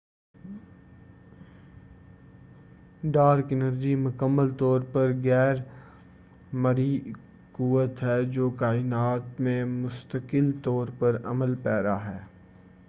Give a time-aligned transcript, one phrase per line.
[3.03, 5.55] dark energy مکمل طور پر غیر
[6.53, 7.13] مرئی
[7.51, 12.19] قوت ہے جو کائنات میں مستقل طور پر عمل پیرا ہے